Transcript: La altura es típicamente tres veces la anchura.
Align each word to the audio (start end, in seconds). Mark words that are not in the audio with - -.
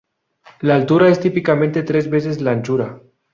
La 0.61 0.73
altura 0.73 1.09
es 1.09 1.19
típicamente 1.19 1.83
tres 1.83 2.09
veces 2.09 2.41
la 2.41 2.53
anchura. 2.53 3.01